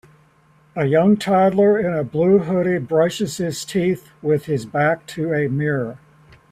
[0.75, 5.47] A young toddler in a blue hoodie brushes his teeth with his back to a
[5.47, 5.99] mirror